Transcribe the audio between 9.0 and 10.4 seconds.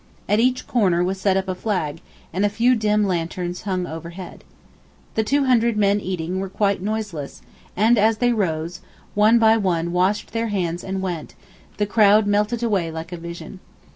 one by one washed